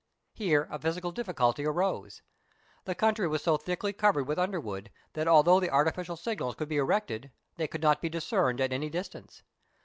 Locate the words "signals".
6.17-6.55